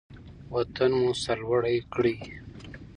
وطن 0.53 0.91
مو 0.99 1.11
سرلوړی 1.23 1.77
کړئ. 1.93 2.15